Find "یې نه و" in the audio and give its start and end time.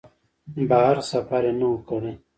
1.47-1.75